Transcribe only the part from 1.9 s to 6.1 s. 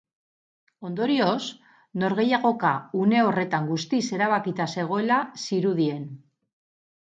norgehiagoka une horretan guztiz erabakita zegoela zirudien.